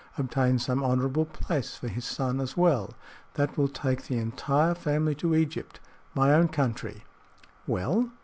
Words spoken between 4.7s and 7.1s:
family to Egypt my own country."